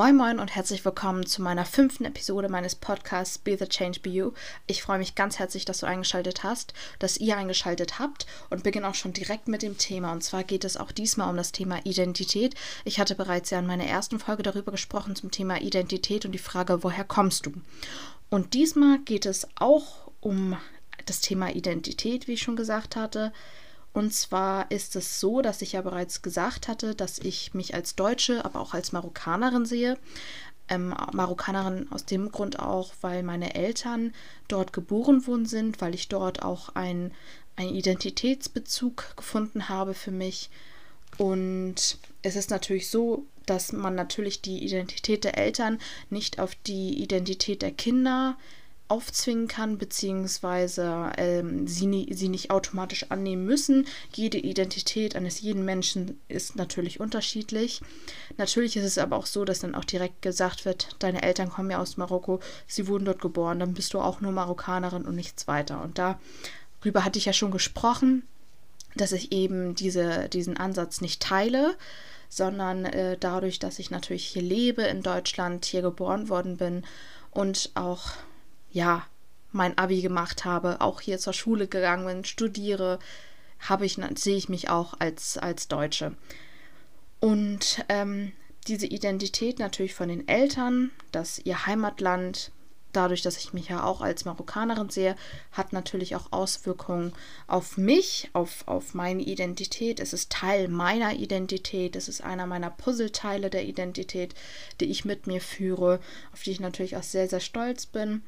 [0.00, 4.08] Moin Moin und herzlich willkommen zu meiner fünften Episode meines Podcasts Be the Change Be
[4.08, 4.32] You.
[4.66, 8.88] Ich freue mich ganz herzlich, dass du eingeschaltet hast, dass ihr eingeschaltet habt und beginne
[8.88, 10.12] auch schon direkt mit dem Thema.
[10.12, 12.54] Und zwar geht es auch diesmal um das Thema Identität.
[12.86, 16.38] Ich hatte bereits ja in meiner ersten Folge darüber gesprochen zum Thema Identität und die
[16.38, 17.52] Frage, woher kommst du?
[18.30, 20.56] Und diesmal geht es auch um
[21.04, 23.34] das Thema Identität, wie ich schon gesagt hatte.
[23.92, 27.96] Und zwar ist es so, dass ich ja bereits gesagt hatte, dass ich mich als
[27.96, 29.98] Deutsche, aber auch als Marokkanerin sehe.
[30.68, 34.14] Ähm, Marokkanerin aus dem Grund auch, weil meine Eltern
[34.46, 37.12] dort geboren worden sind, weil ich dort auch einen
[37.58, 40.50] Identitätsbezug gefunden habe für mich.
[41.18, 47.02] Und es ist natürlich so, dass man natürlich die Identität der Eltern nicht auf die
[47.02, 48.36] Identität der Kinder
[48.90, 53.86] aufzwingen kann, beziehungsweise ähm, sie, nie, sie nicht automatisch annehmen müssen.
[54.14, 57.80] Jede Identität eines jeden Menschen ist natürlich unterschiedlich.
[58.36, 61.70] Natürlich ist es aber auch so, dass dann auch direkt gesagt wird, deine Eltern kommen
[61.70, 65.46] ja aus Marokko, sie wurden dort geboren, dann bist du auch nur Marokkanerin und nichts
[65.46, 65.82] weiter.
[65.82, 68.24] Und darüber hatte ich ja schon gesprochen,
[68.96, 71.76] dass ich eben diese, diesen Ansatz nicht teile
[72.32, 76.86] sondern äh, dadurch, dass ich natürlich hier lebe in Deutschland, hier geboren worden bin
[77.32, 78.12] und auch
[78.70, 79.06] ja,
[79.52, 82.98] mein Abi gemacht habe, auch hier zur Schule gegangen bin, studiere,
[83.58, 86.16] habe ich, sehe ich mich auch als, als Deutsche.
[87.18, 88.32] Und ähm,
[88.66, 92.52] diese Identität natürlich von den Eltern, dass ihr Heimatland
[92.92, 95.16] dadurch, dass ich mich ja auch als Marokkanerin sehe,
[95.52, 97.12] hat natürlich auch Auswirkungen
[97.46, 100.00] auf mich, auf, auf meine Identität.
[100.00, 101.96] Es ist Teil meiner Identität.
[101.96, 104.34] Es ist einer meiner Puzzleteile der Identität,
[104.80, 106.00] die ich mit mir führe,
[106.32, 108.22] auf die ich natürlich auch sehr, sehr stolz bin.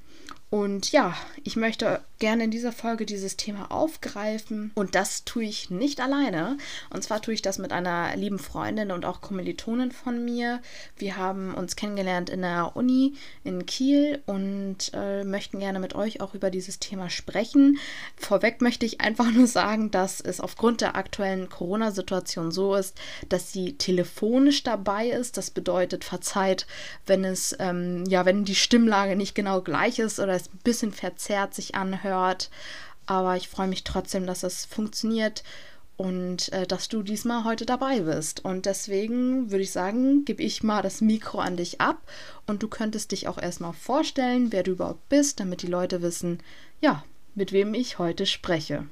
[0.53, 4.71] Und ja, ich möchte gerne in dieser Folge dieses Thema aufgreifen.
[4.75, 6.59] Und das tue ich nicht alleine.
[6.91, 10.61] Und zwar tue ich das mit einer lieben Freundin und auch Kommilitonin von mir.
[10.99, 16.21] Wir haben uns kennengelernt in der Uni in Kiel und äh, möchten gerne mit euch
[16.21, 17.79] auch über dieses Thema sprechen.
[18.17, 22.97] Vorweg möchte ich einfach nur sagen, dass es aufgrund der aktuellen Corona-Situation so ist,
[23.31, 25.39] dass sie telefonisch dabei ist.
[25.39, 26.67] Das bedeutet, verzeiht,
[27.07, 30.93] wenn es, ähm, ja, wenn die Stimmlage nicht genau gleich ist oder es ein bisschen
[30.93, 32.51] verzerrt sich anhört.
[33.07, 35.43] Aber ich freue mich trotzdem, dass es funktioniert
[35.97, 38.45] und äh, dass du diesmal heute dabei bist.
[38.45, 42.01] Und deswegen würde ich sagen, gebe ich mal das Mikro an dich ab
[42.47, 46.41] und du könntest dich auch erstmal vorstellen, wer du überhaupt bist, damit die Leute wissen,
[46.81, 48.87] ja, mit wem ich heute spreche.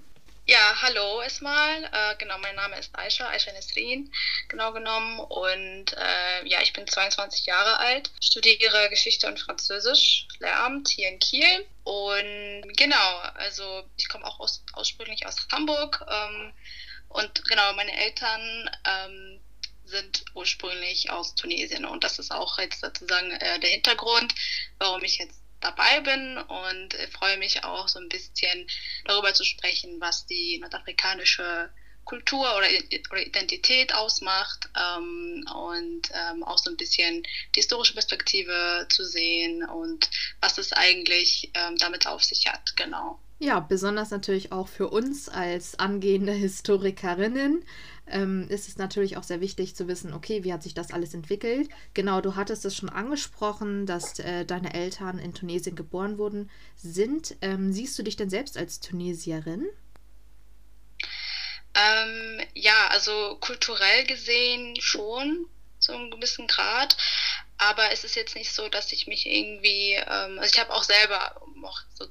[0.50, 1.84] Ja, hallo erstmal.
[1.93, 4.12] Äh, genau, mein Name ist Aisha, Aisha Nesrin,
[4.49, 5.21] genau genommen.
[5.21, 11.21] Und äh, ja, ich bin 22 Jahre alt, studiere Geschichte und Französisch, Lehramt hier in
[11.21, 11.66] Kiel.
[11.84, 16.05] Und genau, also ich komme auch aus, ursprünglich aus Hamburg.
[16.10, 16.53] Ähm,
[17.10, 19.41] und genau, meine Eltern ähm,
[19.84, 21.84] sind ursprünglich aus Tunesien.
[21.84, 24.34] Und das ist auch jetzt sozusagen äh, der Hintergrund,
[24.81, 28.66] warum ich jetzt dabei bin und freue mich auch so ein bisschen
[29.04, 31.71] darüber zu sprechen, was die nordafrikanische
[32.04, 32.66] Kultur oder,
[33.10, 37.22] oder Identität ausmacht ähm, und ähm, auch so ein bisschen
[37.54, 40.10] die historische Perspektive zu sehen und
[40.41, 43.21] was es eigentlich ähm, damit auf sich hat, genau.
[43.43, 47.65] Ja, besonders natürlich auch für uns als angehende Historikerinnen
[48.06, 51.15] ähm, ist es natürlich auch sehr wichtig zu wissen, okay, wie hat sich das alles
[51.15, 51.71] entwickelt?
[51.95, 57.34] Genau, du hattest es schon angesprochen, dass äh, deine Eltern in Tunesien geboren wurden, sind.
[57.41, 59.67] Ähm, siehst du dich denn selbst als Tunesierin?
[61.75, 65.47] Ähm, ja, also kulturell gesehen schon,
[65.78, 66.95] so ein gewissen Grad.
[67.57, 70.84] Aber es ist jetzt nicht so, dass ich mich irgendwie, ähm, also ich habe auch
[70.84, 72.07] selber auch so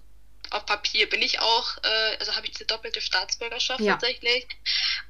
[0.52, 3.94] auf Papier bin ich auch, äh, also habe ich diese doppelte Staatsbürgerschaft ja.
[3.94, 4.48] tatsächlich.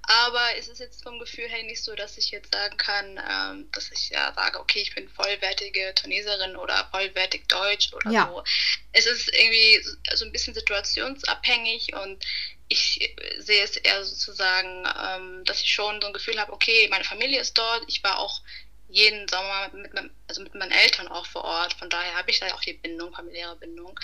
[0.04, 3.72] Aber es ist jetzt vom Gefühl her nicht so, dass ich jetzt sagen kann, ähm,
[3.72, 8.28] dass ich ja sage, okay, ich bin vollwertige Tuneserin oder vollwertig Deutsch oder ja.
[8.28, 8.44] so.
[8.92, 9.82] Es ist irgendwie
[10.14, 12.26] so ein bisschen situationsabhängig und
[12.70, 17.04] ich sehe es eher sozusagen, ähm, dass ich schon so ein Gefühl habe, okay, meine
[17.04, 18.42] Familie ist dort, ich war auch
[18.90, 21.74] jeden Sommer mit, meinem, also mit meinen Eltern auch vor Ort.
[21.74, 23.98] Von daher habe ich da auch die Bindung, familiäre Bindung.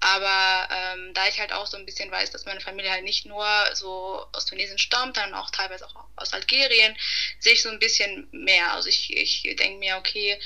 [0.00, 3.24] Aber ähm, da ich halt auch so ein bisschen weiß, dass meine Familie halt nicht
[3.24, 6.96] nur so aus Tunesien stammt, sondern auch teilweise auch aus Algerien,
[7.38, 8.72] sehe ich so ein bisschen mehr.
[8.72, 10.38] Also ich, ich denke mir, okay,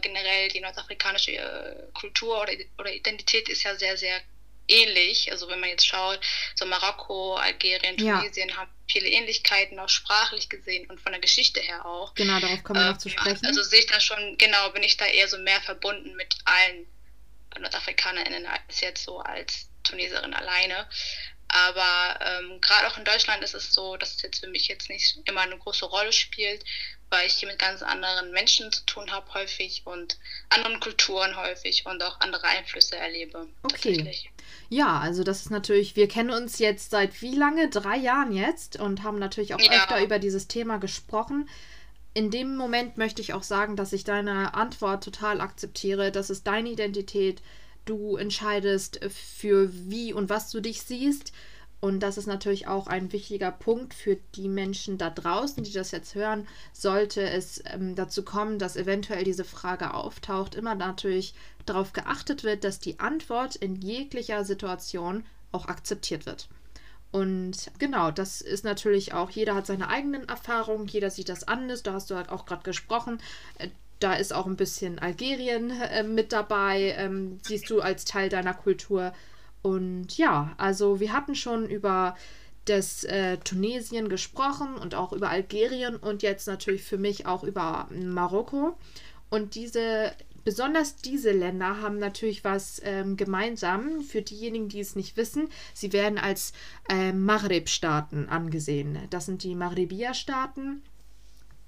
[0.00, 4.20] generell die nordafrikanische äh, Kultur oder, oder Identität ist ja sehr, sehr
[4.68, 5.30] ähnlich.
[5.32, 6.20] Also wenn man jetzt schaut,
[6.54, 8.56] so Marokko, Algerien, Tunesien ja.
[8.56, 12.14] haben viele Ähnlichkeiten, auch sprachlich gesehen und von der Geschichte her auch.
[12.14, 13.44] Genau, darauf kommen wir noch zu sprechen.
[13.46, 16.86] Also sehe ich da schon, genau, bin ich da eher so mehr verbunden mit allen
[17.58, 20.86] NordafrikanerInnen als jetzt so als Tuneserin alleine.
[21.48, 24.90] Aber ähm, gerade auch in Deutschland ist es so, dass es jetzt für mich jetzt
[24.90, 26.62] nicht immer eine große Rolle spielt,
[27.08, 30.18] weil ich hier mit ganz anderen Menschen zu tun habe häufig und
[30.50, 33.48] anderen Kulturen häufig und auch andere Einflüsse erlebe.
[33.62, 34.28] Okay.
[34.68, 37.68] Ja, also das ist natürlich, wir kennen uns jetzt seit wie lange?
[37.70, 39.72] Drei Jahren jetzt und haben natürlich auch ja.
[39.72, 41.48] öfter über dieses Thema gesprochen.
[42.12, 46.12] In dem Moment möchte ich auch sagen, dass ich deine Antwort total akzeptiere.
[46.12, 47.40] Das ist deine Identität.
[47.86, 51.32] Du entscheidest für wie und was du dich siehst.
[51.80, 55.92] Und das ist natürlich auch ein wichtiger Punkt für die Menschen da draußen, die das
[55.92, 56.48] jetzt hören.
[56.72, 61.34] Sollte es ähm, dazu kommen, dass eventuell diese Frage auftaucht, immer natürlich
[61.66, 66.48] darauf geachtet wird, dass die Antwort in jeglicher Situation auch akzeptiert wird.
[67.10, 71.82] Und genau, das ist natürlich auch, jeder hat seine eigenen Erfahrungen, jeder sieht das anders.
[71.82, 73.20] Da hast du halt auch gerade gesprochen.
[73.58, 73.68] Äh,
[74.00, 78.54] da ist auch ein bisschen Algerien äh, mit dabei, ähm, siehst du als Teil deiner
[78.54, 79.12] Kultur.
[79.62, 82.14] Und ja, also wir hatten schon über
[82.64, 87.88] das äh, Tunesien gesprochen und auch über Algerien und jetzt natürlich für mich auch über
[87.90, 88.76] Marokko.
[89.30, 90.12] Und diese,
[90.44, 94.02] besonders diese Länder haben natürlich was ähm, gemeinsam.
[94.02, 96.52] Für diejenigen, die es nicht wissen, sie werden als
[96.88, 98.98] äh, Maghreb-Staaten angesehen.
[99.10, 100.82] Das sind die Maghrebia-Staaten.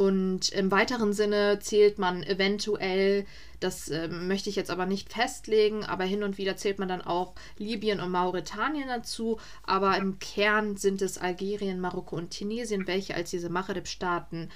[0.00, 3.26] Und im weiteren Sinne zählt man eventuell,
[3.60, 7.02] das äh, möchte ich jetzt aber nicht festlegen, aber hin und wieder zählt man dann
[7.02, 9.38] auch Libyen und Mauretanien dazu.
[9.62, 14.48] Aber im Kern sind es Algerien, Marokko und Tunesien, welche als diese Maghreb-Staaten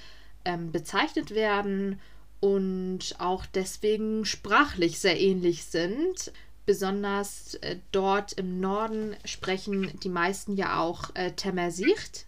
[0.45, 2.01] ähm, bezeichnet werden
[2.39, 6.31] und auch deswegen sprachlich sehr ähnlich sind.
[6.65, 12.25] Besonders äh, dort im Norden sprechen die meisten ja auch äh, Temersicht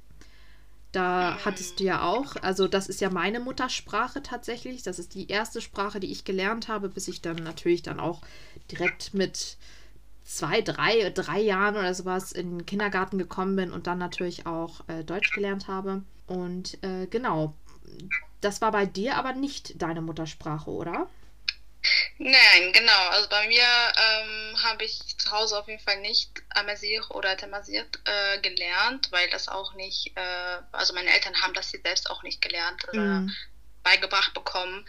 [0.98, 4.82] da hattest du ja auch, also das ist ja meine Muttersprache tatsächlich.
[4.82, 8.22] Das ist die erste Sprache, die ich gelernt habe, bis ich dann natürlich dann auch
[8.72, 9.58] direkt mit
[10.24, 14.82] zwei, drei, drei Jahren oder sowas in den Kindergarten gekommen bin und dann natürlich auch
[14.88, 16.02] äh, Deutsch gelernt habe.
[16.26, 17.54] Und äh, genau,
[18.42, 21.08] das war bei dir aber nicht deine Muttersprache, oder?
[22.18, 23.10] Nein, genau.
[23.10, 27.86] Also bei mir ähm, habe ich zu Hause auf jeden Fall nicht Amazir oder Tamazir
[28.06, 32.42] äh, gelernt, weil das auch nicht, äh, also meine Eltern haben das selbst auch nicht
[32.42, 33.36] gelernt oder mm.
[33.84, 34.86] beigebracht bekommen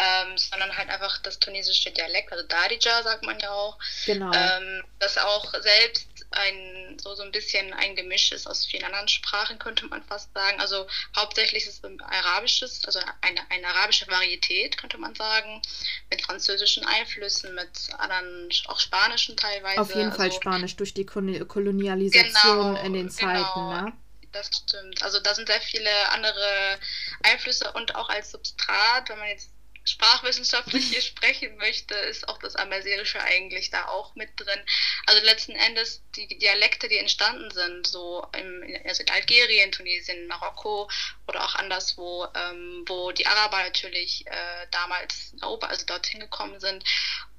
[0.00, 4.32] ähm, sondern halt einfach das tunesische Dialekt, also Darija sagt man ja auch, genau.
[4.32, 9.08] ähm, das auch selbst ein so, so ein bisschen ein Gemisch ist aus vielen anderen
[9.08, 10.60] Sprachen, könnte man fast sagen.
[10.60, 10.86] Also
[11.16, 15.62] hauptsächlich ist es ein arabisches, also eine, eine arabische Varietät, könnte man sagen,
[16.10, 19.80] mit französischen Einflüssen, mit anderen, auch spanischen teilweise.
[19.80, 23.82] Auf jeden also, Fall Spanisch durch die Kolonialisation genau, in den Zeiten, genau.
[23.82, 23.92] ne?
[24.32, 25.02] das stimmt.
[25.02, 26.78] Also da sind sehr viele andere
[27.22, 29.50] Einflüsse und auch als Substrat, wenn man jetzt
[29.84, 34.60] sprachwissenschaftlich hier sprechen möchte, ist auch das Amerserische eigentlich da auch mit drin.
[35.06, 40.90] Also letzten Endes die Dialekte, die entstanden sind, so im, also in Algerien, Tunesien, Marokko
[41.26, 46.84] oder auch anderswo, ähm, wo die Araber natürlich äh, damals also dorthin gekommen sind.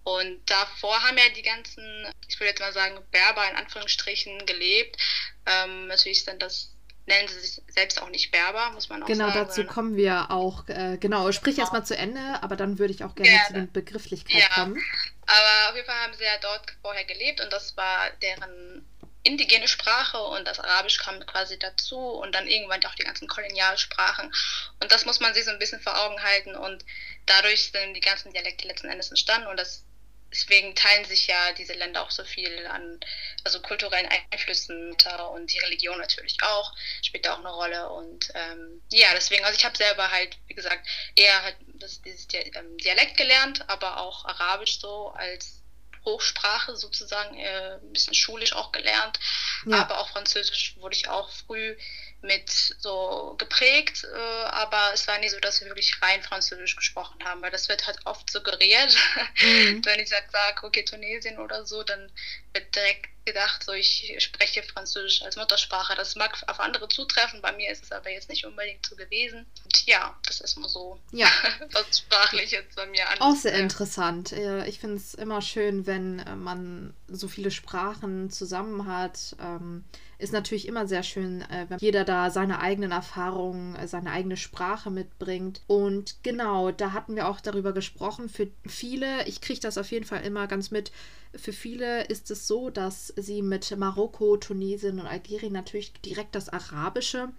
[0.04, 4.98] Und davor haben ja die ganzen, ich würde jetzt mal sagen, Berber in Anführungsstrichen gelebt.
[5.46, 6.72] Ähm, natürlich sind das
[7.06, 9.34] nennen sie sich selbst auch nicht Berber, muss man auch genau, sagen.
[9.34, 10.68] Genau, dazu kommen wir auch.
[10.68, 11.66] Äh, genau, sprich genau.
[11.66, 13.48] erstmal zu Ende, aber dann würde ich auch gerne, gerne.
[13.48, 14.54] zu den Begrifflichkeiten ja.
[14.54, 14.84] kommen.
[15.26, 18.86] Aber auf jeden Fall haben sie ja dort vorher gelebt und das war deren
[19.24, 24.34] indigene Sprache und das Arabisch kam quasi dazu und dann irgendwann auch die ganzen Kolonialsprachen.
[24.80, 26.84] Und das muss man sich so ein bisschen vor Augen halten und
[27.28, 29.86] dadurch sind die ganzen Dialekte letzten Endes entstanden und das
[30.32, 33.00] deswegen teilen sich ja diese Länder auch so viel an
[33.44, 34.96] also kulturellen Einflüssen
[35.32, 39.58] und die Religion natürlich auch spielt da auch eine Rolle und ähm, ja deswegen also
[39.58, 44.26] ich habe selber halt wie gesagt eher halt das, dieses ähm, Dialekt gelernt aber auch
[44.26, 45.61] Arabisch so als
[46.06, 49.20] Hochsprache sozusagen äh, ein bisschen schulisch auch gelernt
[49.66, 49.82] ja.
[49.82, 51.76] aber auch Französisch wurde ich auch früh
[52.22, 57.24] mit so geprägt, äh, aber es war nie so, dass wir wirklich rein Französisch gesprochen
[57.24, 58.96] haben, weil das wird halt oft suggeriert.
[59.42, 59.82] Mhm.
[59.86, 62.12] Wenn ich halt sage, okay, Tunesien oder so, dann
[62.54, 65.96] wird direkt gedacht, so ich spreche Französisch als Muttersprache.
[65.96, 69.46] Das mag auf andere zutreffen, bei mir ist es aber jetzt nicht unbedingt so gewesen.
[69.64, 71.28] Und ja, das ist mal so, ja.
[71.72, 73.20] was sprachlich jetzt bei mir an.
[73.20, 74.32] Auch sehr interessant.
[74.32, 79.36] Ich finde es immer schön, wenn äh, man so viele Sprachen zusammen hat.
[79.40, 79.84] Ähm,
[80.18, 84.38] ist natürlich immer sehr schön, äh, wenn jeder da seine eigenen Erfahrungen, äh, seine eigene
[84.38, 85.62] Sprache mitbringt.
[85.68, 88.30] Und genau, da hatten wir auch darüber gesprochen.
[88.30, 90.92] Für viele, ich kriege das auf jeden Fall immer ganz mit,
[91.36, 96.50] für viele ist es so, dass sie mit Marokko, Tunesien und Algerien natürlich direkt das
[96.50, 97.30] Arabische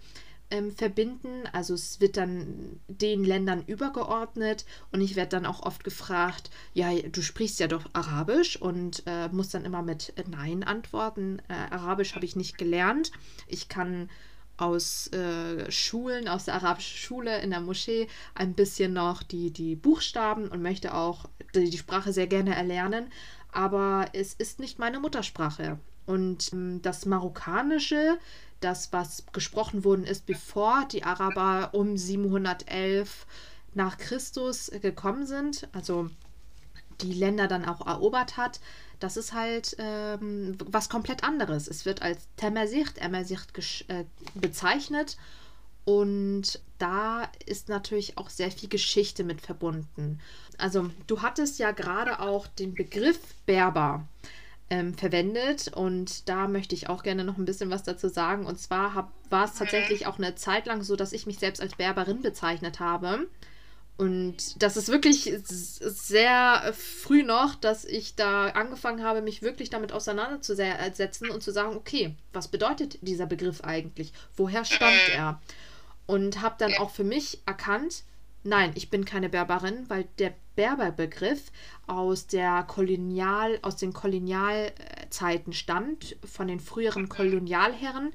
[0.49, 1.43] ähm, verbinden.
[1.51, 6.91] Also es wird dann den Ländern übergeordnet und ich werde dann auch oft gefragt, ja,
[6.93, 11.41] du sprichst ja doch Arabisch und äh, muss dann immer mit Nein antworten.
[11.47, 13.11] Äh, Arabisch habe ich nicht gelernt.
[13.47, 14.09] Ich kann
[14.57, 19.75] aus äh, Schulen, aus der arabischen Schule in der Moschee ein bisschen noch die, die
[19.75, 23.11] Buchstaben und möchte auch die, die Sprache sehr gerne erlernen.
[23.51, 25.79] Aber es ist nicht meine Muttersprache.
[26.05, 28.17] Und ähm, das Marokkanische,
[28.59, 33.25] das, was gesprochen worden ist, bevor die Araber um 711
[33.73, 36.09] nach Christus gekommen sind, also
[37.01, 38.59] die Länder dann auch erobert hat,
[39.03, 41.67] das ist halt ähm, was komplett anderes.
[41.67, 43.51] Es wird als Temersicht, Emersicht
[43.89, 45.17] äh, bezeichnet
[45.83, 50.21] und da ist natürlich auch sehr viel Geschichte mit verbunden.
[50.57, 54.07] Also du hattest ja gerade auch den Begriff Berber
[54.69, 58.45] ähm, verwendet und da möchte ich auch gerne noch ein bisschen was dazu sagen.
[58.45, 61.75] Und zwar war es tatsächlich auch eine Zeit lang so, dass ich mich selbst als
[61.75, 63.27] Berberin bezeichnet habe.
[63.95, 69.91] Und das ist wirklich sehr früh noch, dass ich da angefangen habe, mich wirklich damit
[69.91, 74.11] auseinanderzusetzen und zu sagen, okay, was bedeutet dieser Begriff eigentlich?
[74.35, 75.39] Woher stammt er?
[76.07, 78.03] Und habe dann auch für mich erkannt,
[78.43, 81.51] nein, ich bin keine Berberin, weil der Berberbegriff
[81.87, 88.11] aus der Kolonial, aus den Kolonialzeiten stammt, von den früheren Kolonialherren.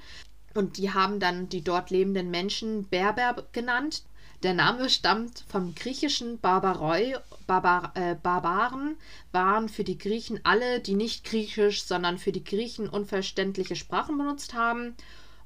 [0.59, 4.03] Und die haben dann die dort lebenden Menschen Berber genannt.
[4.43, 7.15] Der Name stammt vom griechischen Barbaroi.
[7.47, 8.97] Barbar, äh, Barbaren
[9.31, 14.55] waren für die Griechen alle, die nicht griechisch, sondern für die Griechen unverständliche Sprachen benutzt
[14.55, 14.97] haben.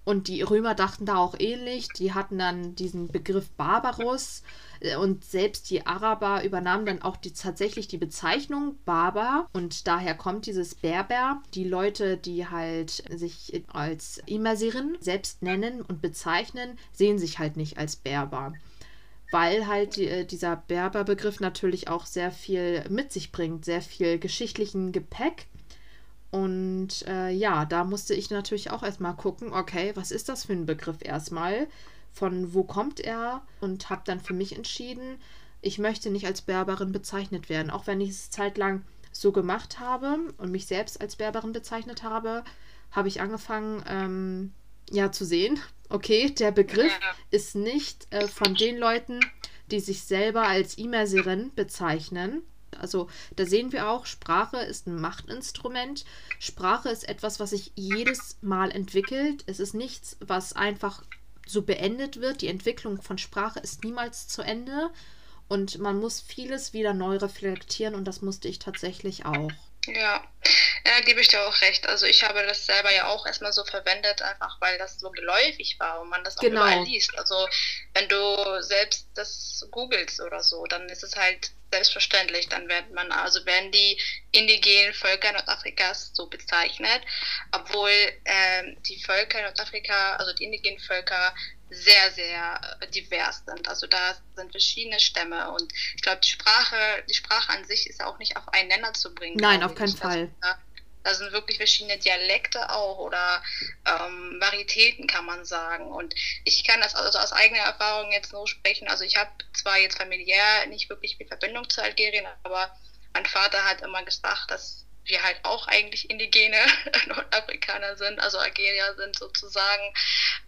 [0.04, 1.88] Und die Römer dachten da auch ähnlich.
[1.96, 4.42] Die hatten dann diesen Begriff Barbarus
[4.80, 10.14] äh, und selbst die Araber übernahmen dann auch die, tatsächlich die Bezeichnung Barbar und daher
[10.14, 11.40] kommt dieses Berber.
[11.54, 17.78] Die Leute, die halt sich als Immersirin selbst nennen und bezeichnen, sehen sich halt nicht
[17.78, 18.52] als Berber
[19.32, 24.18] weil halt die, äh, dieser Berber-Begriff natürlich auch sehr viel mit sich bringt, sehr viel
[24.18, 25.46] geschichtlichen Gepäck.
[26.32, 30.54] Und äh, ja, da musste ich natürlich auch erstmal gucken, okay, was ist das für
[30.54, 31.68] ein Begriff erstmal?
[32.10, 33.42] Von wo kommt er?
[33.60, 35.18] Und habe dann für mich entschieden,
[35.60, 37.70] ich möchte nicht als Berberin bezeichnet werden.
[37.70, 42.42] Auch wenn ich es zeitlang so gemacht habe und mich selbst als Berberin bezeichnet habe,
[42.90, 44.52] habe ich angefangen, ähm,
[44.90, 45.60] ja, zu sehen,
[45.92, 46.98] Okay, der Begriff
[47.30, 49.20] ist nicht äh, von den Leuten,
[49.70, 52.42] die sich selber als Immerserin bezeichnen.
[52.78, 56.04] Also da sehen wir auch, Sprache ist ein Machtinstrument.
[56.38, 59.44] Sprache ist etwas, was sich jedes Mal entwickelt.
[59.46, 61.02] Es ist nichts, was einfach
[61.46, 62.42] so beendet wird.
[62.42, 64.90] Die Entwicklung von Sprache ist niemals zu Ende.
[65.48, 69.50] Und man muss vieles wieder neu reflektieren und das musste ich tatsächlich auch.
[69.86, 70.22] Ja,
[70.86, 71.88] ja, gebe ich dir auch recht.
[71.88, 75.76] Also ich habe das selber ja auch erstmal so verwendet, einfach weil das so geläufig
[75.78, 76.62] war und man das auch genau.
[76.62, 77.16] überall liest.
[77.18, 77.48] Also
[77.94, 82.48] wenn du selbst das googelst oder so, dann ist es halt selbstverständlich.
[82.48, 83.98] Dann wird man, also werden die
[84.32, 87.02] indigenen Völker Nordafrikas so bezeichnet,
[87.52, 87.90] obwohl
[88.24, 91.34] ähm, die Völker Nordafrika, also die indigenen Völker
[91.70, 93.66] sehr, sehr äh, divers sind.
[93.68, 96.76] Also da sind verschiedene Stämme und ich glaube, die Sprache,
[97.08, 99.38] die Sprache an sich ist ja auch nicht auf einen Nenner zu bringen.
[99.38, 100.30] Nein, auf keinen Fall.
[100.40, 100.58] Also,
[101.02, 103.42] da sind wirklich verschiedene Dialekte auch oder
[103.86, 105.90] ähm, Varietäten, kann man sagen.
[105.90, 108.88] Und ich kann das also aus eigener Erfahrung jetzt nur sprechen.
[108.88, 112.74] Also ich habe zwar jetzt familiär nicht wirklich viel Verbindung zu Algerien, aber
[113.12, 116.58] mein Vater hat immer gesagt, dass wir halt auch eigentlich indigene
[117.06, 119.82] Nordafrikaner sind, also Algerier sind sozusagen.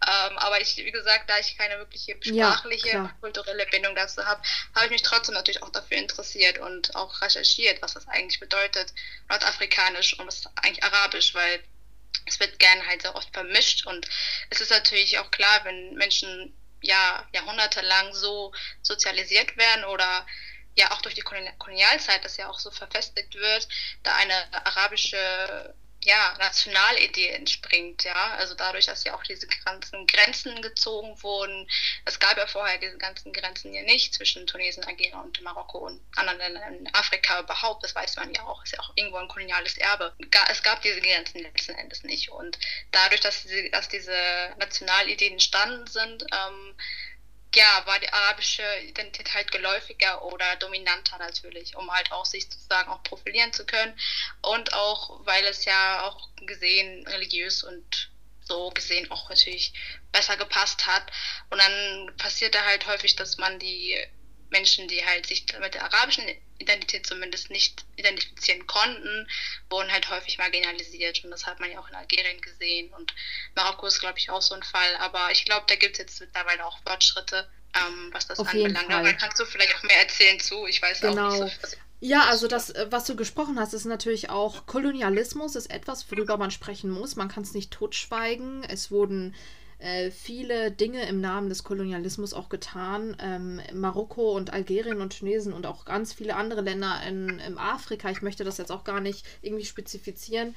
[0.05, 4.41] Ähm, aber ich, wie gesagt, da ich keine wirkliche sprachliche, ja, kulturelle Bindung dazu habe,
[4.73, 8.93] habe ich mich trotzdem natürlich auch dafür interessiert und auch recherchiert, was das eigentlich bedeutet,
[9.29, 11.63] nordafrikanisch und was eigentlich arabisch, weil
[12.25, 14.07] es wird gerne halt sehr oft vermischt und
[14.49, 20.25] es ist natürlich auch klar, wenn Menschen ja jahrhundertelang so sozialisiert werden oder
[20.75, 23.67] ja auch durch die Kolonialzeit, das ja auch so verfestigt wird,
[24.03, 25.73] da eine arabische
[26.05, 28.35] ja, Nationalidee entspringt, ja.
[28.35, 31.67] Also dadurch, dass ja auch diese ganzen Grenzen gezogen wurden.
[32.05, 35.99] Es gab ja vorher diese ganzen Grenzen hier nicht zwischen Tunesien, Algerien und Marokko und
[36.15, 37.83] anderen Ländern in Afrika überhaupt.
[37.83, 38.63] Das weiß man ja auch.
[38.63, 40.15] Ist ja auch irgendwo ein koloniales Erbe.
[40.49, 42.29] Es gab diese Grenzen letzten Endes nicht.
[42.29, 42.57] Und
[42.91, 44.15] dadurch, dass diese, dass diese
[44.57, 46.75] Nationalideen entstanden sind, ähm,
[47.55, 52.89] ja, war die arabische Identität halt geläufiger oder dominanter natürlich, um halt auch sich sozusagen
[52.89, 53.97] auch profilieren zu können.
[54.41, 59.73] Und auch, weil es ja auch gesehen, religiös und so gesehen auch natürlich
[60.11, 61.11] besser gepasst hat.
[61.49, 63.97] Und dann passierte halt häufig, dass man die
[64.49, 66.25] Menschen, die halt sich mit der arabischen
[66.57, 69.27] Identität zumindest nicht identifizieren konnten,
[69.69, 71.23] wurden halt häufig marginalisiert.
[71.23, 72.93] Und das hat man ja auch in Algerien gesehen.
[72.93, 73.13] Und
[73.55, 74.95] Marokko ist, glaube ich, auch so ein Fall.
[74.99, 78.91] Aber ich glaube, da gibt es jetzt mittlerweile auch Fortschritte, ähm, was das Auf anbelangt.
[78.91, 80.65] Aber kannst du vielleicht auch mehr erzählen zu.
[80.67, 81.27] Ich weiß genau.
[81.27, 81.77] auch nicht so.
[82.01, 86.37] Ja, also das, äh, was du gesprochen hast, ist natürlich auch Kolonialismus, ist etwas, worüber
[86.37, 87.15] man sprechen muss.
[87.15, 88.63] Man kann es nicht totschweigen.
[88.63, 89.35] Es wurden
[89.79, 93.15] äh, viele Dinge im Namen des Kolonialismus auch getan.
[93.19, 98.09] Ähm, Marokko und Algerien und Tunesien und auch ganz viele andere Länder in, in Afrika,
[98.09, 100.55] ich möchte das jetzt auch gar nicht irgendwie spezifizieren,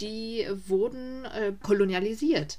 [0.00, 2.58] die wurden äh, kolonialisiert.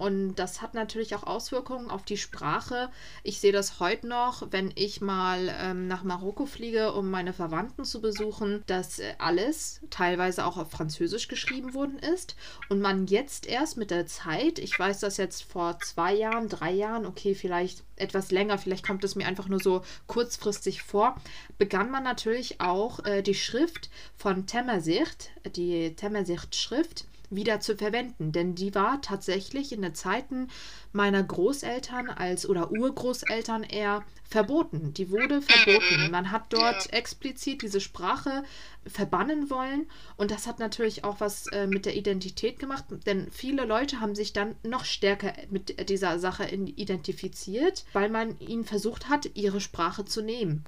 [0.00, 2.88] Und das hat natürlich auch Auswirkungen auf die Sprache.
[3.22, 7.84] Ich sehe das heute noch, wenn ich mal ähm, nach Marokko fliege, um meine Verwandten
[7.84, 12.34] zu besuchen, dass äh, alles teilweise auch auf Französisch geschrieben worden ist.
[12.70, 16.72] Und man jetzt erst mit der Zeit, ich weiß das jetzt vor zwei Jahren, drei
[16.72, 21.14] Jahren, okay, vielleicht etwas länger, vielleicht kommt es mir einfach nur so kurzfristig vor,
[21.58, 28.32] begann man natürlich auch äh, die Schrift von Temersicht, die Temersicht-Schrift, wieder zu verwenden.
[28.32, 30.48] Denn die war tatsächlich in den Zeiten
[30.92, 34.94] meiner Großeltern als oder Urgroßeltern eher verboten.
[34.94, 36.10] Die wurde verboten.
[36.10, 38.44] Man hat dort explizit diese Sprache
[38.86, 43.66] verbannen wollen und das hat natürlich auch was äh, mit der Identität gemacht, denn viele
[43.66, 49.30] Leute haben sich dann noch stärker mit dieser Sache identifiziert, weil man ihnen versucht hat,
[49.34, 50.64] ihre Sprache zu nehmen.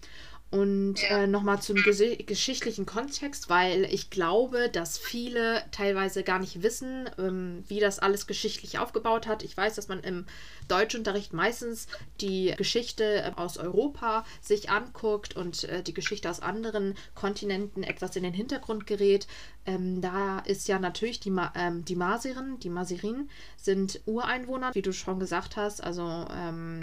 [0.53, 1.23] Und ja.
[1.23, 7.65] äh, nochmal zum geschichtlichen Kontext, weil ich glaube, dass viele teilweise gar nicht wissen, ähm,
[7.69, 9.43] wie das alles geschichtlich aufgebaut hat.
[9.45, 10.27] Ich weiß, dass man im
[10.69, 11.87] Deutschunterricht meistens
[12.21, 18.15] die Geschichte äh, aus Europa sich anguckt und äh, die Geschichte aus anderen Kontinenten etwas
[18.17, 19.27] in den Hintergrund gerät.
[19.65, 24.83] Ähm, da ist ja natürlich die, Ma ähm, die Masiren, die Masirin sind Ureinwohner, wie
[24.83, 25.83] du schon gesagt hast.
[25.83, 26.83] Also ähm,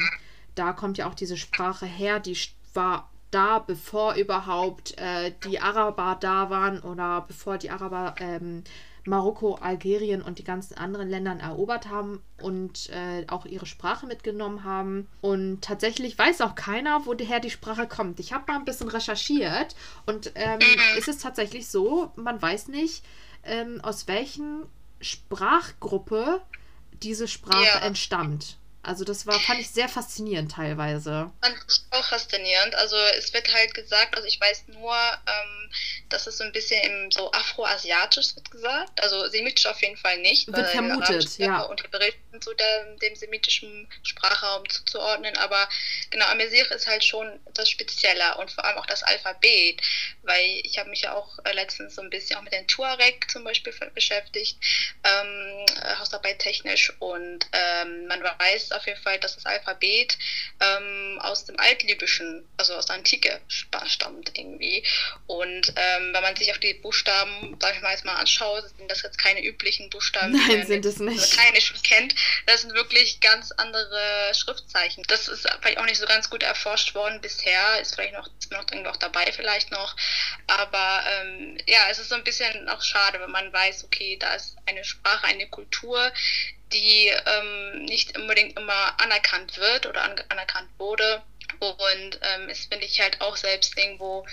[0.55, 2.35] da kommt ja auch diese Sprache her, die
[2.73, 8.63] war da, bevor überhaupt äh, die Araber da waren oder bevor die Araber ähm,
[9.05, 14.63] Marokko, Algerien und die ganzen anderen Länder erobert haben und äh, auch ihre Sprache mitgenommen
[14.63, 15.07] haben.
[15.21, 18.19] Und tatsächlich weiß auch keiner, woher die Sprache kommt.
[18.19, 20.97] Ich habe mal ein bisschen recherchiert und ähm, mhm.
[20.97, 23.03] ist es tatsächlich so, man weiß nicht,
[23.43, 24.65] ähm, aus welchen
[25.01, 26.41] Sprachgruppe
[27.01, 27.79] diese Sprache ja.
[27.79, 28.58] entstammt.
[28.81, 31.31] Also das war, fand ich sehr faszinierend teilweise.
[31.41, 32.75] Fand ich auch faszinierend.
[32.75, 35.69] Also es wird halt gesagt, also ich weiß nur, ähm,
[36.07, 39.01] dass es so ein bisschen im so afroasiatisch wird gesagt.
[39.03, 40.47] Also semitisch auf jeden Fall nicht.
[40.47, 41.61] Wird vermutet, ja.
[41.63, 45.35] Und Hebräisch so der, dem semitischen Sprachraum zuzuordnen.
[45.37, 45.67] Aber
[46.09, 49.81] genau, Amesir ist halt schon das Spezieller und vor allem auch das Alphabet.
[50.23, 53.29] Weil ich habe mich ja auch äh, letztens so ein bisschen auch mit den Tuareg
[53.29, 54.57] zum Beispiel beschäftigt,
[55.03, 55.65] ähm,
[55.97, 56.93] Hausarbeit technisch.
[56.99, 60.17] Und ähm, man weiß, auf jeden Fall, dass das Alphabet
[60.59, 64.83] ähm, aus dem Altlibyschen, also aus der Antike stammt irgendwie.
[65.27, 68.89] Und ähm, wenn man sich auch die Buchstaben, sag ich mal, jetzt mal anschaut, sind
[68.89, 71.37] das jetzt keine üblichen Buchstaben, Nein, die man sind es nicht.
[71.83, 72.13] Kennt.
[72.45, 75.03] Das sind wirklich ganz andere Schriftzeichen.
[75.07, 77.79] Das ist vielleicht auch nicht so ganz gut erforscht worden bisher.
[77.81, 79.95] Ist vielleicht noch, ist noch irgendwie auch dabei vielleicht noch.
[80.47, 84.33] Aber ähm, ja, es ist so ein bisschen auch schade, wenn man weiß, okay, da
[84.33, 86.11] ist eine Sprache, eine Kultur,
[86.73, 91.21] die ähm, nicht unbedingt immer anerkannt wird oder an anerkannt wurde.
[91.59, 94.25] Und ähm, ist, finde ich, halt auch selbst irgendwo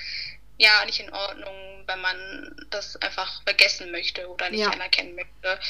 [0.59, 4.71] ja nicht in Ordnung, wenn man das einfach vergessen möchte oder nicht ja.
[4.71, 5.61] anerkennen möchte.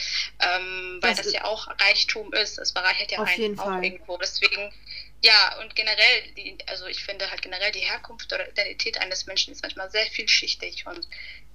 [0.40, 2.59] Ähm, weil das, das, ja auch Reichtum ist.
[2.59, 3.85] Es bereichert ja einen auch Fall.
[3.85, 4.16] irgendwo.
[4.16, 4.72] Deswegen
[5.22, 9.53] ja, und generell, die, also ich finde halt generell die Herkunft oder Identität eines Menschen
[9.53, 11.09] ist manchmal sehr vielschichtig und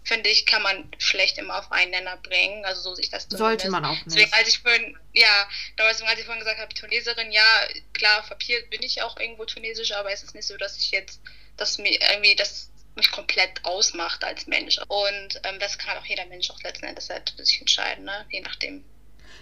[0.03, 2.65] finde ich, kann man schlecht immer auf einen Nenner bringen.
[2.65, 4.07] Also so sich das Sollte man auch nicht.
[4.07, 8.29] Deswegen, als ich vorhin, ja, damals, als ich vorhin gesagt habe, Tuneserin, ja, klar, auf
[8.29, 11.21] Papier bin ich auch irgendwo tunesisch, aber es ist nicht so, dass ich jetzt,
[11.55, 14.79] dass mir irgendwie das mich komplett ausmacht als Mensch.
[14.87, 18.05] Und ähm, das kann halt auch jeder Mensch auch letzten Endes halt für sich entscheiden,
[18.05, 18.25] ne?
[18.29, 18.83] Je nachdem,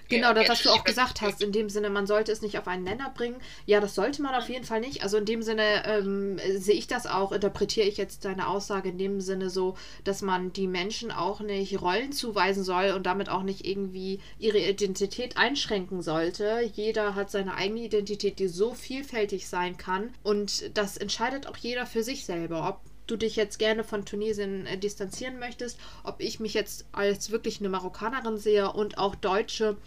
[0.09, 2.67] Genau, das, was du auch gesagt hast, in dem Sinne, man sollte es nicht auf
[2.67, 3.39] einen Nenner bringen.
[3.67, 5.03] Ja, das sollte man auf jeden Fall nicht.
[5.03, 8.97] Also in dem Sinne ähm, sehe ich das auch, interpretiere ich jetzt deine Aussage in
[8.97, 13.43] dem Sinne so, dass man die Menschen auch nicht Rollen zuweisen soll und damit auch
[13.43, 16.61] nicht irgendwie ihre Identität einschränken sollte.
[16.73, 20.11] Jeder hat seine eigene Identität, die so vielfältig sein kann.
[20.23, 24.65] Und das entscheidet auch jeder für sich selber, ob du dich jetzt gerne von Tunesien
[24.65, 29.77] äh, distanzieren möchtest, ob ich mich jetzt als wirklich eine Marokkanerin sehe und auch Deutsche,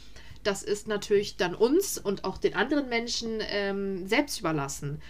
[0.42, 5.00] das ist natürlich dann uns und auch den anderen Menschen ähm, selbst überlassen.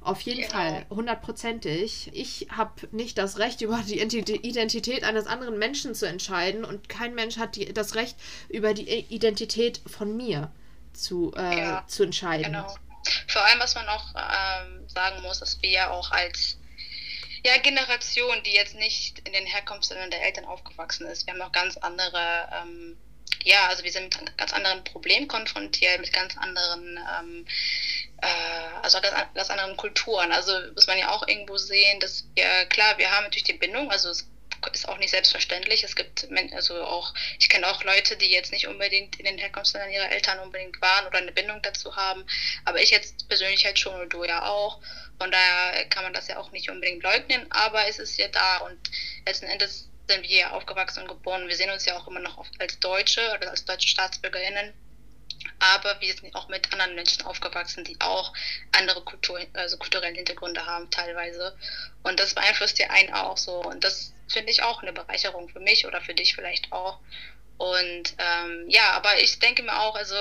[0.00, 0.48] Auf jeden ja.
[0.48, 2.10] Fall, hundertprozentig.
[2.12, 7.14] Ich habe nicht das Recht, über die Identität eines anderen Menschen zu entscheiden und kein
[7.14, 8.16] Mensch hat die, das Recht,
[8.48, 10.52] über die Identität von mir
[10.92, 12.44] zu, äh, ja, zu entscheiden.
[12.44, 12.74] Genau.
[13.28, 16.58] Vor allem, was man auch ähm, sagen muss, dass wir ja auch als
[17.46, 21.26] ja, Generation, die jetzt nicht in den Herkunftsländern der Eltern aufgewachsen ist.
[21.26, 22.98] Wir haben auch ganz andere, ähm,
[23.44, 27.46] ja, also wir sind mit ganz anderen Problemen konfrontiert, mit ganz anderen, ähm,
[28.20, 30.32] äh, also ganz, ganz anderen Kulturen.
[30.32, 33.92] Also muss man ja auch irgendwo sehen, dass wir, klar, wir haben natürlich die Bindung,
[33.92, 34.28] also es
[34.72, 35.84] ist auch nicht selbstverständlich.
[35.84, 39.92] Es gibt, also auch, ich kenne auch Leute, die jetzt nicht unbedingt in den Herkunftsländern
[39.92, 42.24] ihrer Eltern unbedingt waren oder eine Bindung dazu haben.
[42.64, 44.80] Aber ich jetzt persönlich halt schon und du ja auch.
[45.18, 48.58] Von daher kann man das ja auch nicht unbedingt leugnen, aber es ist ja da
[48.58, 48.78] und
[49.24, 51.48] letzten Endes sind wir hier aufgewachsen und geboren.
[51.48, 54.74] Wir sehen uns ja auch immer noch als Deutsche oder als deutsche StaatsbürgerInnen
[55.58, 58.32] aber wir sind auch mit anderen Menschen aufgewachsen, die auch
[58.72, 61.56] andere Kultur, also kulturelle Hintergründe haben teilweise.
[62.02, 63.62] Und das beeinflusst ja einen auch so.
[63.62, 67.00] Und das finde ich auch eine Bereicherung für mich oder für dich vielleicht auch.
[67.58, 70.16] Und ähm, ja, aber ich denke mir auch, also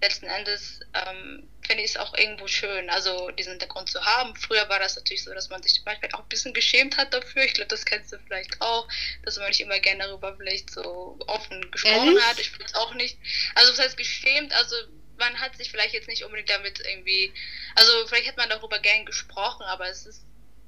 [0.00, 4.36] letzten Endes ähm, finde ich es auch irgendwo schön, also diesen Hintergrund zu haben.
[4.36, 7.44] Früher war das natürlich so, dass man sich manchmal auch ein bisschen geschämt hat dafür.
[7.44, 8.86] Ich glaube, das kennst du vielleicht auch,
[9.24, 12.24] dass man nicht immer gerne darüber vielleicht so offen gesprochen Ehrlich?
[12.24, 12.38] hat.
[12.38, 13.16] Ich finde es auch nicht.
[13.54, 14.52] Also was heißt geschämt?
[14.52, 14.76] Also
[15.16, 17.32] man hat sich vielleicht jetzt nicht unbedingt damit irgendwie,
[17.74, 20.24] also vielleicht hat man darüber gern gesprochen, aber es ist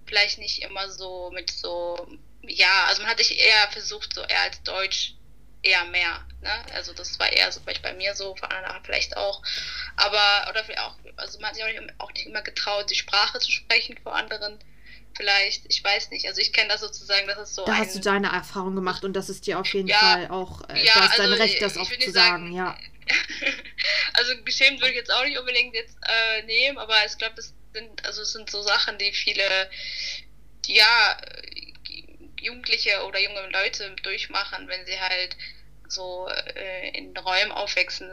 [0.07, 2.09] vielleicht nicht immer so mit so,
[2.49, 5.15] ja, also man hat sich eher versucht, so eher als Deutsch
[5.63, 6.25] eher mehr.
[6.43, 6.65] Ne?
[6.75, 9.43] Also das war eher so vielleicht bei mir so, von anderen vielleicht auch.
[9.97, 13.39] Aber, oder auch, also man hat sich auch nicht, auch nicht immer getraut, die Sprache
[13.39, 14.59] zu sprechen vor anderen.
[15.17, 16.27] Vielleicht, ich weiß nicht.
[16.27, 17.65] Also ich kenne das sozusagen, das ist so.
[17.65, 20.29] Da ein, hast du deine Erfahrung gemacht und das ist dir auf jeden ja, Fall
[20.29, 22.77] auch, äh, ja, ist dein also Recht, das auch zu sagen, sagen, ja.
[24.15, 27.55] also geschämt würde ich jetzt auch nicht unbedingt jetzt äh, nehmen, aber ich glaube, das
[27.73, 29.71] sind, also es sind so Sachen, die viele,
[30.67, 31.17] ja,
[32.41, 35.37] Jugendliche oder junge Leute durchmachen, wenn sie halt
[35.89, 38.09] so äh, in Räumen aufwachsen,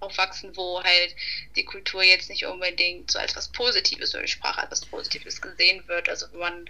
[0.00, 1.14] aufwachsen, wo halt
[1.56, 5.40] die Kultur jetzt nicht unbedingt so als was Positives oder die Sprache als was Positives
[5.40, 6.08] gesehen wird.
[6.08, 6.64] Also man,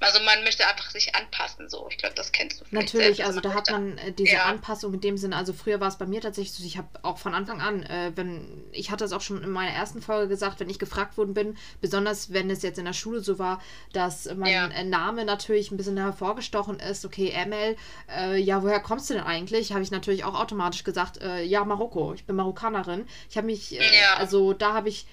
[0.00, 1.68] also man möchte einfach sich anpassen.
[1.68, 2.64] So, ich glaube, das kennst du.
[2.70, 4.44] Natürlich, selbst, also da hat man äh, diese ja.
[4.44, 5.36] Anpassung in dem Sinne.
[5.36, 6.64] Also früher war es bei mir tatsächlich so.
[6.64, 9.72] Ich habe auch von Anfang an, äh, wenn ich hatte es auch schon in meiner
[9.72, 13.20] ersten Folge gesagt, wenn ich gefragt worden bin, besonders wenn es jetzt in der Schule
[13.20, 13.62] so war,
[13.92, 14.66] dass mein ja.
[14.68, 17.04] Äh, Name natürlich ein bisschen hervorgestochen ist.
[17.04, 17.76] Okay, ML,
[18.10, 19.72] äh, ja, woher kommst du denn eigentlich?
[19.72, 23.06] Habe ich natürlich auch automatisch gesagt, äh, ja, Marokko, ich bin Marokkanerin.
[23.30, 24.14] Ich habe mich, äh, ja.
[24.16, 25.06] also da habe ich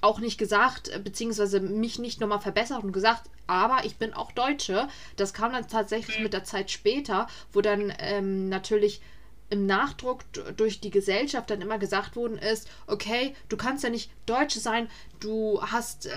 [0.00, 4.32] auch nicht gesagt, äh, beziehungsweise mich nicht nochmal verbessert und gesagt, aber ich bin auch
[4.32, 4.88] Deutsche.
[5.16, 6.24] Das kam dann tatsächlich mhm.
[6.24, 9.00] mit der Zeit später, wo dann ähm, natürlich
[9.54, 10.24] im Nachdruck
[10.56, 14.88] durch die Gesellschaft dann immer gesagt worden ist, okay, du kannst ja nicht Deutsche sein,
[15.20, 16.10] du hast äh,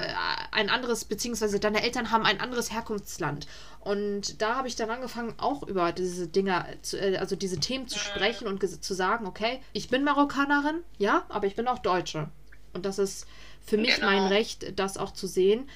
[0.51, 3.45] ein anderes, beziehungsweise deine Eltern haben ein anderes Herkunftsland.
[3.79, 7.87] Und da habe ich dann angefangen, auch über diese Dinge, zu, äh, also diese Themen
[7.87, 12.29] zu sprechen und zu sagen, okay, ich bin Marokkanerin, ja, aber ich bin auch Deutsche.
[12.73, 13.27] Und das ist
[13.63, 14.07] für mich genau.
[14.07, 15.69] mein Recht, das auch zu sehen.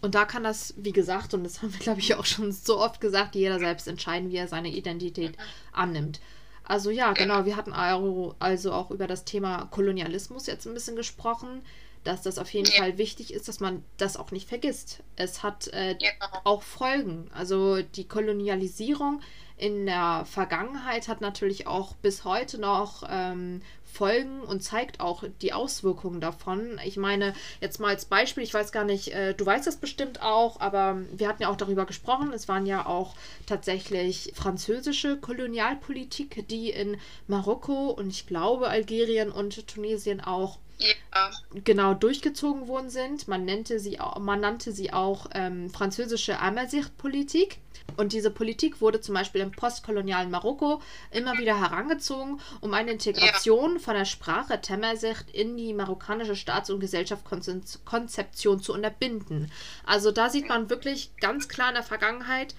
[0.00, 2.80] Und da kann das, wie gesagt, und das haben wir, glaube ich, auch schon so
[2.80, 5.36] oft gesagt, jeder selbst entscheiden, wie er seine Identität
[5.72, 6.20] annimmt.
[6.64, 11.62] Also ja, genau, wir hatten also auch über das Thema Kolonialismus jetzt ein bisschen gesprochen,
[12.04, 12.78] dass das auf jeden ja.
[12.78, 15.02] Fall wichtig ist, dass man das auch nicht vergisst.
[15.16, 16.10] Es hat äh, ja.
[16.44, 17.30] auch Folgen.
[17.34, 19.20] Also die Kolonialisierung
[19.56, 23.62] in der Vergangenheit hat natürlich auch bis heute noch ähm,
[23.94, 26.80] Folgen und zeigt auch die Auswirkungen davon.
[26.84, 30.20] Ich meine, jetzt mal als Beispiel, ich weiß gar nicht, äh, du weißt das bestimmt
[30.20, 32.32] auch, aber wir hatten ja auch darüber gesprochen.
[32.32, 33.14] Es waren ja auch
[33.46, 36.96] tatsächlich französische Kolonialpolitik, die in
[37.28, 41.30] Marokko und ich glaube Algerien und Tunesien auch ja.
[41.64, 43.28] genau durchgezogen worden sind.
[43.28, 47.58] Man nannte sie, man nannte sie auch ähm, französische Amazigh-Politik.
[47.96, 53.74] Und diese Politik wurde zum Beispiel im postkolonialen Marokko immer wieder herangezogen, um eine Integration
[53.74, 53.78] ja.
[53.78, 59.50] von der Sprache Temersicht in die marokkanische Staats- und Gesellschaftskonzeption zu unterbinden.
[59.84, 62.54] Also da sieht man wirklich ganz klar in der Vergangenheit,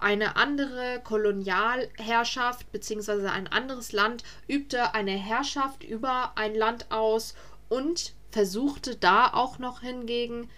[0.00, 3.26] eine andere Kolonialherrschaft bzw.
[3.28, 7.34] ein anderes Land übte eine Herrschaft über ein Land aus
[7.70, 10.50] und versuchte da auch noch hingegen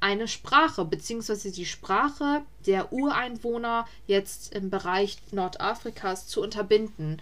[0.00, 1.50] eine Sprache bzw.
[1.50, 7.20] die Sprache der Ureinwohner jetzt im Bereich Nordafrikas zu unterbinden.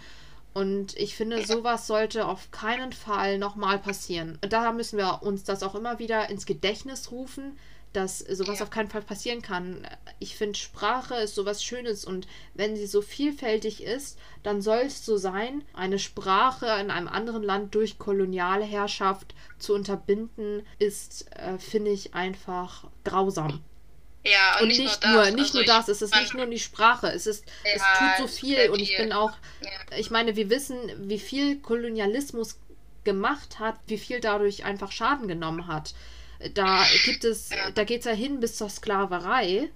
[0.53, 4.38] Und ich finde, sowas sollte auf keinen Fall nochmal passieren.
[4.40, 7.59] Da müssen wir uns das auch immer wieder ins Gedächtnis rufen,
[7.96, 8.64] dass sowas ja.
[8.64, 9.87] auf keinen Fall passieren kann.
[10.18, 15.04] Ich finde, Sprache ist sowas Schönes und wenn sie so vielfältig ist, dann soll es
[15.04, 21.90] so sein, eine Sprache in einem anderen Land durch Kolonialherrschaft zu unterbinden, ist, äh, finde
[21.90, 23.62] ich, einfach grausam.
[24.24, 26.46] Ja, und, und nicht, nicht, nur, das, nicht also nur das, es ist nicht nur
[26.46, 29.32] die Sprache, es ist, ja, es tut so viel und ich bin auch,
[29.62, 29.96] ja.
[29.96, 30.76] ich meine, wir wissen,
[31.09, 32.59] wie viel Kolonialismus
[33.04, 35.94] gemacht hat, wie viel dadurch einfach Schaden genommen hat.
[36.55, 37.70] Da gibt es, ja.
[37.70, 39.70] da geht es ja hin bis zur Sklaverei.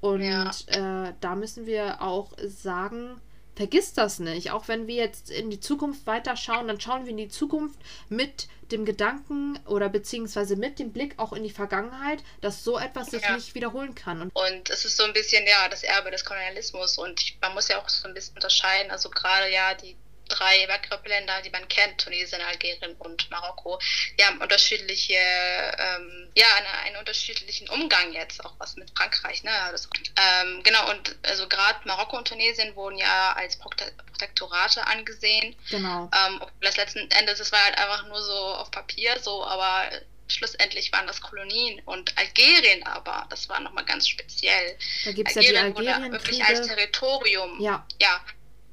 [0.00, 0.50] Und ja.
[0.66, 3.20] äh, da müssen wir auch sagen,
[3.56, 4.50] vergiss das nicht.
[4.50, 8.48] Auch wenn wir jetzt in die Zukunft weiterschauen, dann schauen wir in die Zukunft mit
[8.70, 13.22] dem Gedanken oder beziehungsweise mit dem Blick auch in die Vergangenheit, dass so etwas sich
[13.22, 13.34] ja.
[13.34, 14.22] nicht wiederholen kann.
[14.22, 17.68] Und, und es ist so ein bisschen, ja, das Erbe des Kolonialismus und man muss
[17.68, 19.96] ja auch so ein bisschen unterscheiden, also gerade ja die
[20.28, 23.78] drei Maghreb-Länder, die man kennt, Tunesien, Algerien und Marokko,
[24.18, 29.50] die haben unterschiedliche, ähm, ja, eine, einen unterschiedlichen Umgang jetzt, auch was mit Frankreich, ne?
[29.70, 35.56] Das, ähm, genau, und also gerade Marokko und Tunesien wurden ja als Protektorate angesehen.
[35.70, 36.10] Genau.
[36.14, 39.90] Ähm, das letzten Endes, es war halt einfach nur so auf Papier so, aber
[40.28, 44.76] schlussendlich waren das Kolonien und Algerien aber, das war nochmal ganz speziell.
[45.04, 47.86] Da gibt es ja die Algerien wurde wirklich als Territorium, ja.
[48.00, 48.24] ja,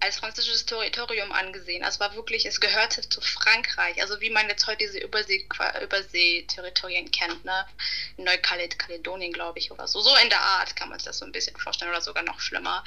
[0.01, 1.83] als französisches Territorium angesehen.
[1.83, 4.01] Also war wirklich, es gehörte zu Frankreich.
[4.01, 5.45] Also wie man jetzt heute diese Übersee,
[5.81, 7.65] Überseeterritorien kennt, ne?
[8.17, 10.01] Neukaledonien, glaube ich, oder so.
[10.01, 12.39] So in der Art kann man sich das so ein bisschen vorstellen oder sogar noch
[12.39, 12.83] schlimmer.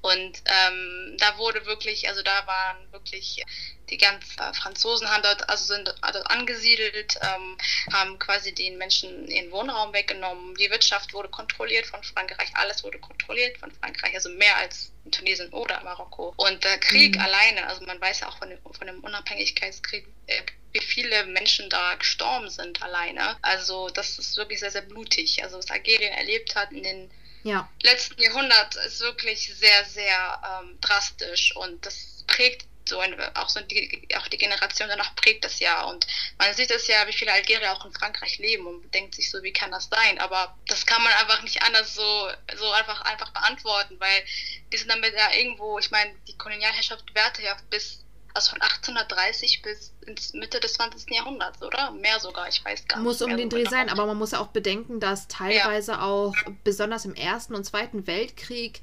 [0.00, 3.44] Und ähm, da wurde wirklich, also da waren wirklich
[3.90, 7.56] die ganzen äh, Franzosen haben dort, also sind dort angesiedelt, ähm,
[7.92, 10.54] haben quasi den Menschen ihren Wohnraum weggenommen.
[10.56, 15.12] Die Wirtschaft wurde kontrolliert von Frankreich, alles wurde kontrolliert von Frankreich, also mehr als in
[15.12, 16.34] Tunesien oder Marokko.
[16.36, 17.22] Und der Krieg mhm.
[17.22, 21.70] alleine, also man weiß ja auch von dem, von dem Unabhängigkeitskrieg, äh, wie viele Menschen
[21.70, 23.38] da gestorben sind alleine.
[23.42, 25.42] Also das ist wirklich sehr, sehr blutig.
[25.42, 27.10] Also was Algerien erlebt hat in den
[27.44, 27.70] ja.
[27.82, 33.60] letzten Jahrhundert ist wirklich sehr, sehr ähm, drastisch und das prägt so ein, auch so
[33.60, 36.06] die, auch die Generation danach prägt das ja und
[36.38, 39.42] man sieht es ja, wie viele Algerier auch in Frankreich leben und denkt sich so,
[39.42, 40.18] wie kann das sein?
[40.18, 44.24] Aber das kann man einfach nicht anders so, so einfach, einfach beantworten, weil
[44.72, 48.02] die sind damit ja irgendwo, ich meine, die Kolonialherrschaft währte ja bis
[48.36, 51.10] also von 1830 bis ins Mitte des 20.
[51.10, 51.90] Jahrhunderts, oder?
[51.92, 53.04] Mehr sogar, ich weiß gar nicht.
[53.04, 53.70] Muss um den Dreh genau.
[53.70, 56.02] sein, aber man muss ja auch bedenken, dass teilweise ja.
[56.02, 58.82] auch, besonders im Ersten und Zweiten Weltkrieg,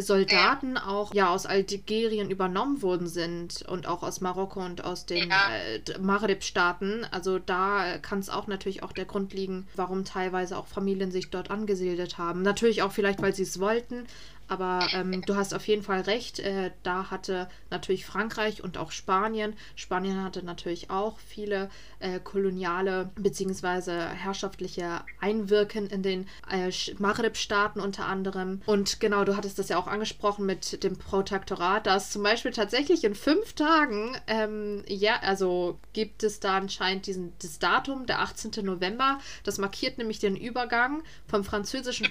[0.00, 0.86] Soldaten ja.
[0.86, 5.50] auch ja aus Algerien übernommen worden sind und auch aus Marokko und aus den ja.
[5.76, 7.06] äh, Maghreb-Staaten.
[7.10, 11.30] Also da kann es auch natürlich auch der Grund liegen, warum teilweise auch Familien sich
[11.30, 12.42] dort angesiedelt haben.
[12.42, 14.06] Natürlich auch vielleicht, weil sie es wollten,
[14.52, 16.38] aber ähm, du hast auf jeden Fall recht.
[16.38, 19.54] Äh, da hatte natürlich Frankreich und auch Spanien.
[19.76, 23.92] Spanien hatte natürlich auch viele äh, koloniale bzw.
[24.14, 28.60] herrschaftliche Einwirken in den äh, Maghreb-Staaten unter anderem.
[28.66, 33.04] Und genau, du hattest das ja auch angesprochen mit dem Protektorat, dass zum Beispiel tatsächlich
[33.04, 38.64] in fünf Tagen, ähm, ja, also gibt es da anscheinend diesen, das Datum, der 18.
[38.64, 39.18] November.
[39.44, 42.06] Das markiert nämlich den Übergang vom französischen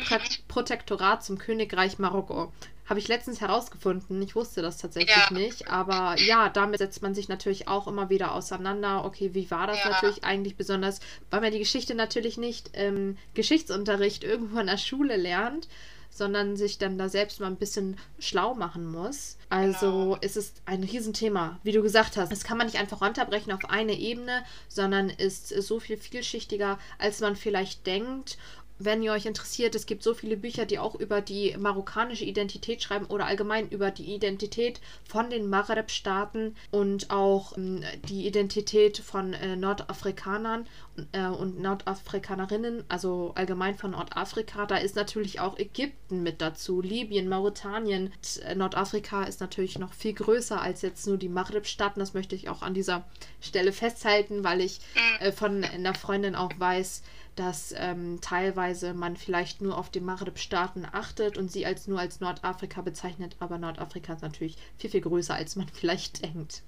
[0.48, 2.31] Protektorat zum Königreich Marokko.
[2.32, 2.54] Marokko.
[2.86, 4.22] Habe ich letztens herausgefunden.
[4.22, 5.32] Ich wusste das tatsächlich ja.
[5.32, 5.70] nicht.
[5.70, 9.06] Aber ja, damit setzt man sich natürlich auch immer wieder auseinander.
[9.06, 9.92] Okay, wie war das ja.
[9.92, 15.16] natürlich eigentlich besonders, weil man die Geschichte natürlich nicht im Geschichtsunterricht irgendwo in der Schule
[15.16, 15.70] lernt,
[16.10, 19.38] sondern sich dann da selbst mal ein bisschen schlau machen muss.
[19.48, 20.18] Also genau.
[20.18, 22.30] ist es ein Riesenthema, wie du gesagt hast.
[22.32, 27.22] Das kann man nicht einfach runterbrechen auf eine Ebene, sondern ist so viel vielschichtiger, als
[27.22, 28.38] man vielleicht denkt
[28.86, 32.82] wenn ihr euch interessiert, es gibt so viele Bücher, die auch über die marokkanische Identität
[32.82, 39.34] schreiben oder allgemein über die Identität von den Maghreb-Staaten und auch ähm, die Identität von
[39.34, 40.68] äh, Nordafrikanern
[41.12, 44.66] äh, und Nordafrikanerinnen, also allgemein von Nordafrika.
[44.66, 48.12] Da ist natürlich auch Ägypten mit dazu, Libyen, Mauretanien.
[48.44, 52.00] Äh, Nordafrika ist natürlich noch viel größer als jetzt nur die Maghreb-Staaten.
[52.00, 53.06] Das möchte ich auch an dieser
[53.40, 55.26] Stelle festhalten, weil ich mhm.
[55.28, 57.04] äh, von einer Freundin auch weiß,
[57.36, 62.20] dass ähm, teilweise man vielleicht nur auf die Maghreb-Staaten achtet und sie als nur als
[62.20, 66.64] Nordafrika bezeichnet, aber Nordafrika ist natürlich viel, viel größer, als man vielleicht denkt.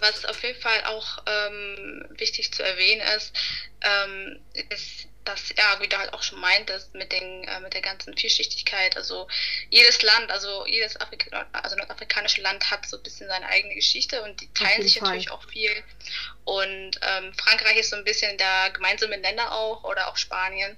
[0.00, 3.32] Was auf jeden Fall auch ähm, wichtig zu erwähnen ist,
[3.80, 4.40] ähm,
[4.70, 8.16] ist dass, ja, wie du halt auch schon meintest, mit, den, äh, mit der ganzen
[8.16, 9.28] Vielschichtigkeit, also
[9.68, 14.22] jedes Land, also jedes Afrika, also nordafrikanische Land hat so ein bisschen seine eigene Geschichte
[14.22, 15.08] und die teilen sich Fall.
[15.08, 15.70] natürlich auch viel.
[16.44, 20.76] Und ähm, Frankreich ist so ein bisschen der gemeinsame Nenner auch oder auch Spanien.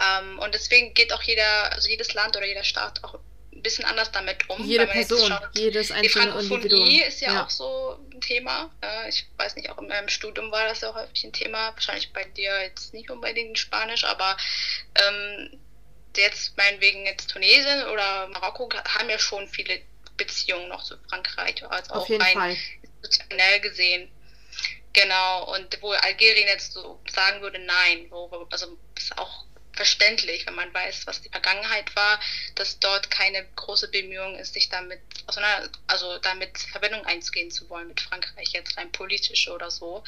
[0.00, 3.18] Ähm, und deswegen geht auch jeder, also jedes Land oder jeder Staat auch
[3.64, 4.64] bisschen anders damit um.
[4.64, 8.70] Jede Person, schaut, jedes einzelne Die Frankophonie ist ja, ja, auch so ein Thema.
[9.08, 11.72] Ich weiß nicht, auch in meinem Studium war das ja häufig ein Thema.
[11.74, 14.36] Wahrscheinlich bei dir jetzt nicht unbedingt in Spanisch, aber
[14.94, 15.58] ähm,
[16.16, 19.80] jetzt meinetwegen jetzt Tunesien oder Marokko haben ja schon viele
[20.16, 22.56] Beziehungen noch zu Frankreich, also Auf auch rein Fall.
[22.82, 24.10] institutionell gesehen.
[24.92, 29.44] Genau, und wo Algerien jetzt so sagen würde, nein, wo, also ist auch
[29.74, 32.20] verständlich, wenn man weiß, was die Vergangenheit war,
[32.54, 35.00] dass dort keine große Bemühung ist, sich damit
[35.86, 40.04] also damit Verbindung einzugehen zu wollen mit Frankreich, jetzt rein politisch oder so.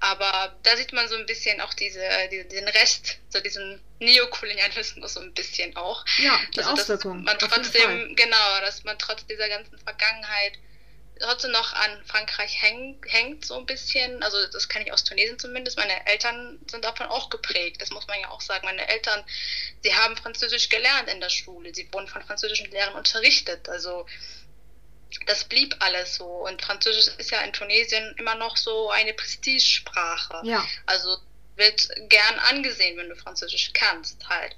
[0.00, 5.14] Aber da sieht man so ein bisschen auch diese, die, den Rest, so diesen Neokolonialismus
[5.14, 6.04] so ein bisschen auch.
[6.18, 7.24] Ja, die also, Auswirkungen.
[7.24, 10.58] Man trotzdem, genau, dass man trotz dieser ganzen Vergangenheit
[11.20, 14.22] trotzdem noch an Frankreich häng, hängt so ein bisschen.
[14.22, 15.76] Also das kann ich aus Tunesien zumindest.
[15.76, 17.80] Meine Eltern sind davon auch geprägt.
[17.80, 18.64] Das muss man ja auch sagen.
[18.64, 19.24] Meine Eltern,
[19.82, 21.74] sie haben Französisch gelernt in der Schule.
[21.74, 23.68] Sie wurden von französischen Lehrern unterrichtet.
[23.68, 24.06] Also
[25.26, 26.24] das blieb alles so.
[26.24, 30.40] Und Französisch ist ja in Tunesien immer noch so eine Prestigesprache.
[30.44, 30.66] Ja.
[30.86, 31.18] Also
[31.60, 34.56] wird gern angesehen, wenn du Französisch kannst halt.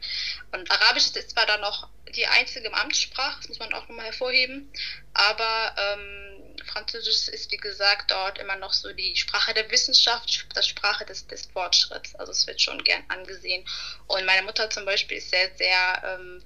[0.53, 4.73] Und Arabisch ist zwar dann noch die einzige Amtssprache, das muss man auch nochmal hervorheben,
[5.13, 10.67] aber ähm, Französisch ist, wie gesagt, dort immer noch so die Sprache der Wissenschaft, das
[10.67, 12.15] Sprache des, des Fortschritts.
[12.15, 13.67] Also es wird schon gern angesehen.
[14.07, 16.43] Und meine Mutter zum Beispiel ist sehr, sehr ähm,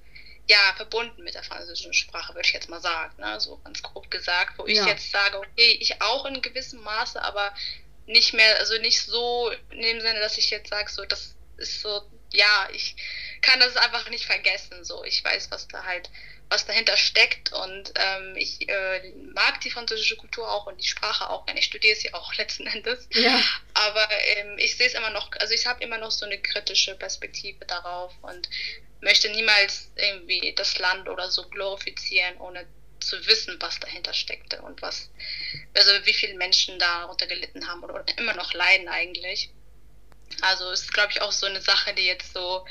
[0.47, 3.13] ja, verbunden mit der französischen Sprache, würde ich jetzt mal sagen.
[3.19, 3.39] Ne?
[3.39, 4.81] So ganz grob gesagt, wo ja.
[4.81, 7.53] ich jetzt sage, okay, ich auch in gewissem Maße, aber
[8.07, 11.81] nicht mehr, also nicht so in dem Sinne, dass ich jetzt sage, so, das ist
[11.81, 12.95] so, ja, ich
[13.41, 14.83] kann das einfach nicht vergessen.
[14.83, 16.09] So, ich weiß, was da halt,
[16.49, 21.29] was dahinter steckt und ähm, ich äh, mag die französische Kultur auch und die Sprache
[21.29, 23.07] auch, und ich studiere sie auch letzten Endes.
[23.11, 23.41] Ja.
[23.73, 26.95] Aber ähm, ich sehe es immer noch, also ich habe immer noch so eine kritische
[26.95, 28.49] Perspektive darauf und
[29.01, 32.65] möchte niemals irgendwie das Land oder so glorifizieren, ohne
[33.07, 35.09] zu wissen, was dahinter steckte und was,
[35.75, 39.49] also wie viele Menschen darunter gelitten haben oder immer noch leiden eigentlich.
[40.41, 42.65] Also es ist, glaube ich, auch so eine Sache, die jetzt so,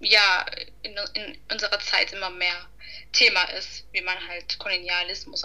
[0.00, 0.46] ja,
[0.82, 2.68] in, in unserer Zeit immer mehr
[3.12, 5.42] Thema ist, wie man halt Kolonialismus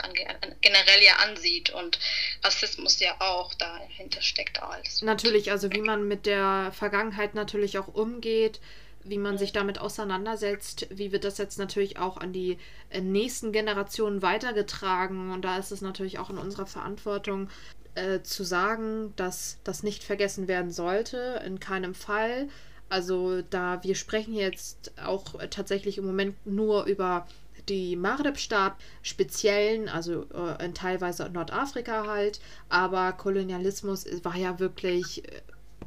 [0.62, 2.00] generell ja ansieht und
[2.44, 5.02] Rassismus ja auch dahinter steckt alles.
[5.02, 8.60] Natürlich, also wie man mit der Vergangenheit natürlich auch umgeht,
[9.06, 12.58] wie man sich damit auseinandersetzt, wie wird das jetzt natürlich auch an die
[12.90, 15.32] äh, nächsten Generationen weitergetragen.
[15.32, 17.50] Und da ist es natürlich auch in unserer Verantwortung
[17.96, 22.50] äh, zu sagen, dass das nicht vergessen werden sollte, in keinem Fall.
[22.90, 27.26] Also da wir sprechen jetzt auch tatsächlich im Moment nur über
[27.70, 32.40] die Maghreb-Staat speziellen, also äh, in teilweise Nordafrika halt,
[32.70, 35.42] aber Kolonialismus war ja wirklich äh,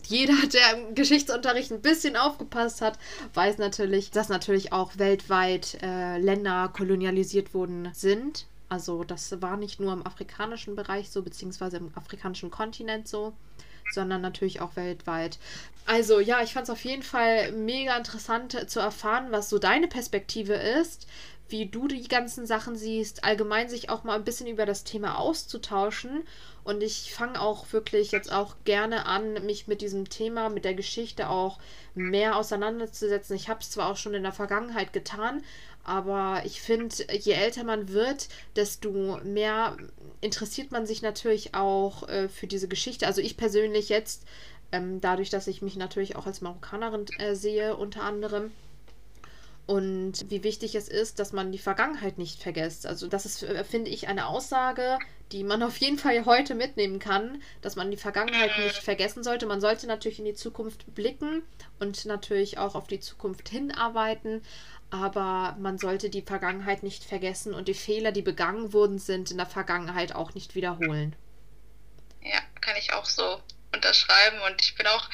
[0.06, 2.98] jeder, der im Geschichtsunterricht ein bisschen aufgepasst hat,
[3.34, 8.46] weiß natürlich, dass natürlich auch weltweit äh, Länder kolonialisiert worden sind.
[8.68, 13.32] Also das war nicht nur im afrikanischen Bereich so, beziehungsweise im afrikanischen Kontinent so,
[13.92, 15.38] sondern natürlich auch weltweit.
[15.86, 19.88] Also ja, ich fand es auf jeden Fall mega interessant zu erfahren, was so deine
[19.88, 21.06] Perspektive ist,
[21.48, 25.18] wie du die ganzen Sachen siehst, allgemein sich auch mal ein bisschen über das Thema
[25.18, 26.24] auszutauschen.
[26.68, 30.74] Und ich fange auch wirklich jetzt auch gerne an, mich mit diesem Thema, mit der
[30.74, 31.58] Geschichte auch
[31.94, 33.34] mehr auseinanderzusetzen.
[33.36, 35.42] Ich habe es zwar auch schon in der Vergangenheit getan,
[35.82, 39.78] aber ich finde, je älter man wird, desto mehr
[40.20, 43.06] interessiert man sich natürlich auch äh, für diese Geschichte.
[43.06, 44.26] Also ich persönlich jetzt,
[44.70, 48.52] ähm, dadurch, dass ich mich natürlich auch als Marokkanerin äh, sehe, unter anderem,
[49.68, 52.86] und wie wichtig es ist, dass man die Vergangenheit nicht vergisst.
[52.86, 54.98] Also das ist, äh, finde ich, eine Aussage,
[55.30, 59.44] die man auf jeden Fall heute mitnehmen kann, dass man die Vergangenheit nicht vergessen sollte.
[59.44, 61.42] Man sollte natürlich in die Zukunft blicken
[61.80, 64.42] und natürlich auch auf die Zukunft hinarbeiten,
[64.88, 69.36] aber man sollte die Vergangenheit nicht vergessen und die Fehler, die begangen wurden, sind in
[69.36, 71.14] der Vergangenheit auch nicht wiederholen.
[72.22, 73.38] Ja, kann ich auch so
[73.74, 75.10] unterschreiben und ich bin auch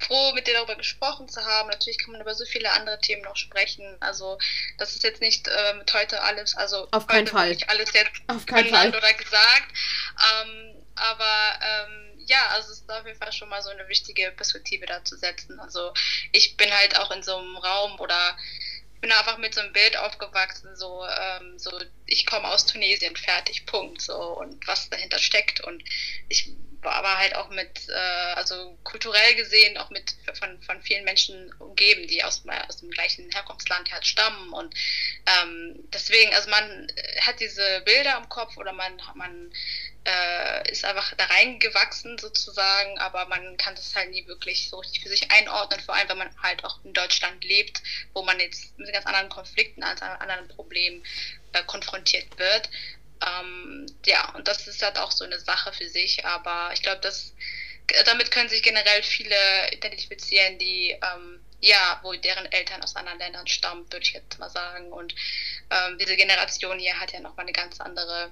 [0.00, 1.68] froh, mit dir darüber gesprochen zu haben.
[1.68, 3.96] Natürlich kann man über so viele andere Themen noch sprechen.
[4.00, 4.38] Also
[4.78, 8.46] das ist jetzt nicht äh, mit heute alles, also auf keinen Fall alles jetzt auf
[8.46, 8.88] keinen Fall.
[8.88, 9.72] oder gesagt.
[10.42, 14.30] Ähm, aber ähm, ja, also es ist auf jeden Fall schon mal so eine wichtige
[14.32, 15.58] Perspektive da zu setzen.
[15.60, 15.92] Also
[16.32, 18.36] ich bin halt auch in so einem Raum oder
[19.00, 21.70] bin einfach mit so einem Bild aufgewachsen, so, ähm, so
[22.06, 25.82] ich komme aus Tunesien, fertig, Punkt, so und was dahinter steckt und
[26.28, 26.50] ich
[26.82, 32.06] aber halt auch mit, äh, also kulturell gesehen auch mit von, von vielen Menschen umgeben,
[32.06, 34.52] die aus, aus dem gleichen Herkunftsland halt stammen.
[34.52, 34.74] Und
[35.26, 39.52] ähm, deswegen, also man hat diese Bilder im Kopf oder man, man
[40.04, 45.02] äh, ist einfach da reingewachsen sozusagen, aber man kann das halt nie wirklich so richtig
[45.02, 47.82] für sich einordnen, vor allem wenn man halt auch in Deutschland lebt,
[48.14, 51.04] wo man jetzt mit ganz anderen Konflikten, als anderen Problemen
[51.52, 52.70] äh, konfrontiert wird.
[53.26, 57.00] Ähm, ja, und das ist halt auch so eine Sache für sich, aber ich glaube,
[57.00, 57.34] dass
[58.04, 63.46] damit können sich generell viele identifizieren, die ähm, ja, wo deren Eltern aus anderen Ländern
[63.46, 64.92] stammen, würde ich jetzt mal sagen.
[64.92, 65.14] Und
[65.70, 68.30] ähm, diese Generation hier hat ja nochmal eine ganz andere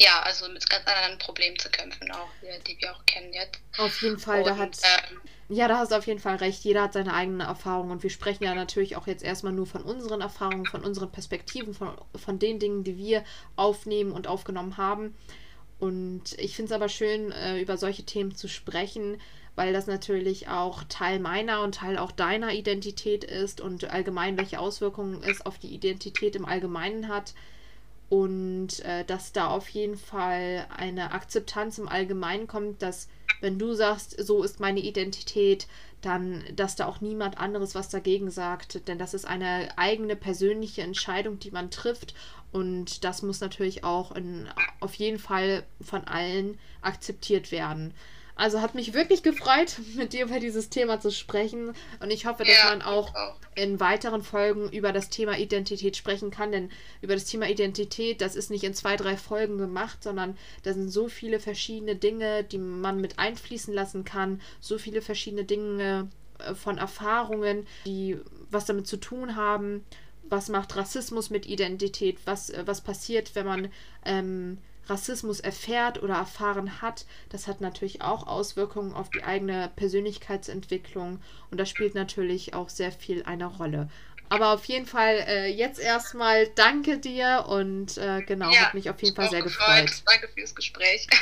[0.00, 3.60] ja, also mit ganz anderen Problemen zu kämpfen, auch die, die wir auch kennen jetzt.
[3.78, 4.78] Auf jeden Fall, Und, da hat.
[5.10, 5.20] ähm,
[5.50, 6.62] Ja, da hast du auf jeden Fall recht.
[6.64, 9.82] Jeder hat seine eigenen Erfahrungen und wir sprechen ja natürlich auch jetzt erstmal nur von
[9.82, 13.24] unseren Erfahrungen, von unseren Perspektiven, von, von den Dingen, die wir
[13.56, 15.14] aufnehmen und aufgenommen haben.
[15.78, 19.18] Und ich finde es aber schön, äh, über solche Themen zu sprechen,
[19.54, 24.60] weil das natürlich auch Teil meiner und Teil auch deiner Identität ist und allgemein welche
[24.60, 27.32] Auswirkungen es auf die Identität im Allgemeinen hat.
[28.08, 33.08] Und äh, dass da auf jeden Fall eine Akzeptanz im Allgemeinen kommt, dass
[33.40, 35.66] wenn du sagst, so ist meine Identität,
[36.00, 38.88] dann, dass da auch niemand anderes was dagegen sagt.
[38.88, 42.14] Denn das ist eine eigene persönliche Entscheidung, die man trifft.
[42.50, 44.48] Und das muss natürlich auch in,
[44.80, 47.92] auf jeden Fall von allen akzeptiert werden.
[48.38, 51.74] Also hat mich wirklich gefreut, mit dir über dieses Thema zu sprechen.
[52.00, 53.36] Und ich hoffe, dass Ja, man auch auch.
[53.56, 56.52] in weiteren Folgen über das Thema Identität sprechen kann.
[56.52, 56.70] Denn
[57.02, 60.88] über das Thema Identität, das ist nicht in zwei, drei Folgen gemacht, sondern da sind
[60.88, 64.40] so viele verschiedene Dinge, die man mit einfließen lassen kann.
[64.60, 66.08] So viele verschiedene Dinge
[66.38, 68.16] äh, von Erfahrungen, die
[68.50, 69.84] was damit zu tun haben.
[70.30, 72.18] Was macht Rassismus mit Identität?
[72.24, 73.68] Was, äh, was passiert, wenn man
[74.04, 74.58] ähm,
[74.88, 81.20] Rassismus erfährt oder erfahren hat, das hat natürlich auch Auswirkungen auf die eigene Persönlichkeitsentwicklung
[81.50, 83.88] und das spielt natürlich auch sehr viel eine Rolle.
[84.30, 88.90] Aber auf jeden Fall äh, jetzt erstmal danke dir und äh, genau, Ja, hat mich
[88.90, 89.86] auf jeden Fall sehr gefreut.
[89.86, 90.02] gefreut.
[90.06, 91.06] Danke fürs Gespräch.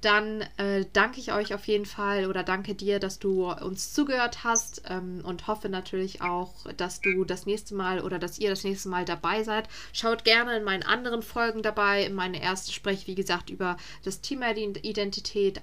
[0.00, 4.44] Dann äh, danke ich euch auf jeden Fall oder danke dir, dass du uns zugehört
[4.44, 8.64] hast ähm, und hoffe natürlich auch, dass du das nächste Mal oder dass ihr das
[8.64, 9.68] nächste Mal dabei seid.
[9.92, 12.04] Schaut gerne in meinen anderen Folgen dabei.
[12.04, 15.60] In meine erste spreche, wie gesagt, über das Thema Identität,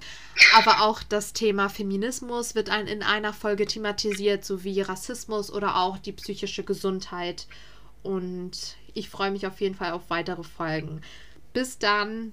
[0.54, 5.98] aber auch das Thema Feminismus wird ein, in einer Folge thematisiert, sowie Rassismus oder auch
[5.98, 7.48] die psychische Gesundheit.
[8.04, 11.02] Und ich freue mich auf jeden Fall auf weitere Folgen.
[11.52, 12.32] Bis dann.